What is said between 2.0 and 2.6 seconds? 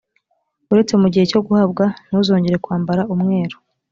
ntuzongere